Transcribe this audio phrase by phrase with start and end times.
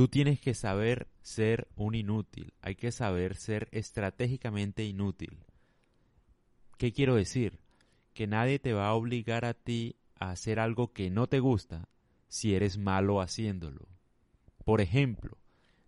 [0.00, 5.44] Tú tienes que saber ser un inútil, hay que saber ser estratégicamente inútil.
[6.78, 7.60] ¿Qué quiero decir?
[8.14, 11.86] Que nadie te va a obligar a ti a hacer algo que no te gusta
[12.28, 13.88] si eres malo haciéndolo.
[14.64, 15.36] Por ejemplo,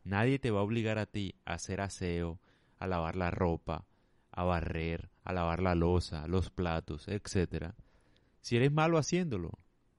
[0.04, 2.38] nadie te va a obligar a ti a hacer aseo,
[2.78, 3.86] a lavar la ropa,
[4.30, 7.72] a barrer, a lavar la losa, los platos, etc.
[8.42, 9.52] Si eres malo haciéndolo,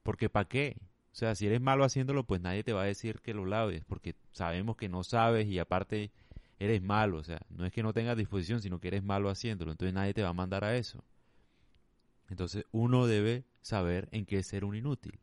[0.04, 0.77] porque ¿para qué?
[1.14, 3.84] O sea, si eres malo haciéndolo, pues nadie te va a decir que lo laves,
[3.86, 6.12] porque sabemos que no sabes y aparte
[6.58, 7.20] eres malo.
[7.20, 9.71] O sea, no es que no tengas disposición, sino que eres malo haciéndolo.
[9.71, 11.04] Entonces nadie te va a mandar a eso.
[12.30, 15.20] Entonces uno debe saber en qué ser un inútil.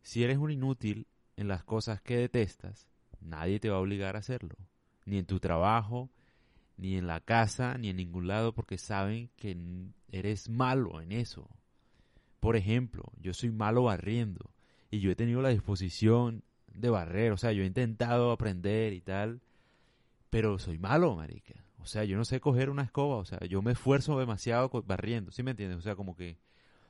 [0.00, 2.88] Si eres un inútil en las cosas que detestas,
[3.20, 4.56] nadie te va a obligar a hacerlo.
[5.04, 6.08] Ni en tu trabajo,
[6.78, 9.54] ni en la casa, ni en ningún lado, porque saben que
[10.10, 11.46] eres malo en eso.
[12.40, 14.53] Por ejemplo, yo soy malo barriendo
[14.90, 19.00] y yo he tenido la disposición de barrer, o sea, yo he intentado aprender y
[19.00, 19.40] tal,
[20.30, 21.54] pero soy malo, marica.
[21.78, 25.30] O sea, yo no sé coger una escoba, o sea, yo me esfuerzo demasiado barriendo,
[25.30, 25.78] ¿sí me entiendes?
[25.78, 26.38] O sea, como que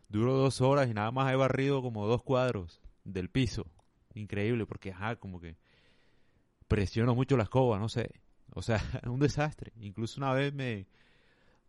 [0.08, 3.66] duro dos horas y nada más he barrido como dos cuadros del piso.
[4.14, 5.56] Increíble, porque, ajá, como que
[6.68, 8.10] presiono mucho la escoba, no sé.
[8.54, 9.72] O sea, un desastre.
[9.80, 10.86] Incluso una vez me,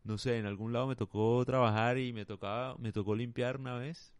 [0.03, 3.75] no sé, en algún lado me tocó trabajar y me tocaba, me tocó limpiar una
[3.75, 4.13] vez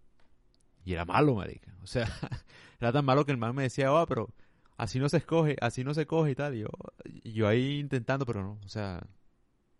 [0.85, 1.75] y era malo, marica.
[1.83, 2.07] O sea,
[2.79, 4.29] era tan malo que el man me decía, oh, pero
[4.77, 6.55] así no se escoge, así no se coge y tal.
[6.55, 6.69] Y yo,
[7.23, 9.05] yo ahí intentando, pero no, o sea,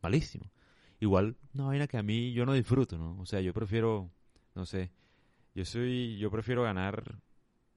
[0.01, 0.51] malísimo.
[0.99, 3.19] Igual, una vaina que a mí yo no disfruto, ¿no?
[3.19, 4.09] O sea, yo prefiero,
[4.55, 4.91] no sé,
[5.53, 7.19] yo soy, yo prefiero ganar,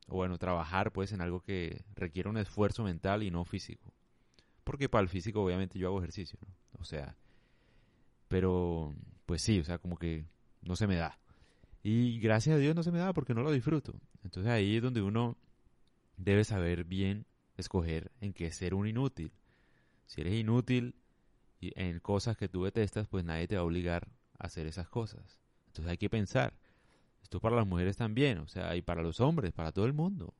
[0.08, 3.92] o bueno, trabajar pues en algo que requiere un esfuerzo mental y no físico.
[4.64, 6.80] Porque para el físico obviamente yo hago ejercicio, ¿no?
[6.80, 7.16] O sea,
[8.28, 8.94] pero,
[9.26, 10.26] pues sí, o sea, como que
[10.62, 11.18] no se me da.
[11.90, 13.98] Y gracias a Dios no se me da porque no lo disfruto.
[14.22, 15.38] Entonces ahí es donde uno
[16.18, 17.24] debe saber bien
[17.56, 19.32] escoger en qué ser un inútil.
[20.04, 20.96] Si eres inútil
[21.62, 24.06] en cosas que tú detestas, pues nadie te va a obligar
[24.38, 25.40] a hacer esas cosas.
[25.68, 26.52] Entonces hay que pensar.
[27.22, 30.34] Esto para las mujeres también, o sea, y para los hombres, para todo el mundo.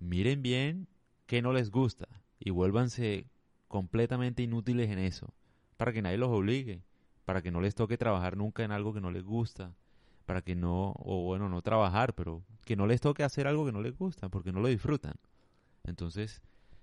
[0.00, 0.88] Miren bien
[1.26, 2.08] qué no les gusta
[2.40, 3.30] y vuélvanse
[3.68, 5.32] completamente inútiles en eso,
[5.76, 6.82] para que nadie los obligue,
[7.24, 9.76] para que no les toque trabajar nunca en algo que no les gusta,
[10.26, 13.72] para que no, o bueno, no trabajar, pero que no les toque hacer algo que
[13.72, 15.14] no les gusta, porque no lo disfrutan.
[15.84, 16.42] Entonces,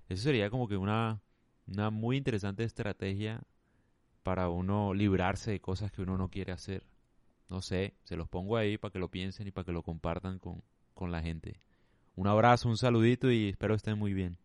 [0.09, 1.21] eso sería como que una,
[1.67, 3.41] una muy interesante estrategia
[4.23, 6.85] para uno librarse de cosas que uno no quiere hacer.
[7.49, 10.39] No sé, se los pongo ahí para que lo piensen y para que lo compartan
[10.39, 10.63] con,
[10.93, 11.59] con la gente.
[12.15, 14.37] Un abrazo, un saludito y espero estén muy bien.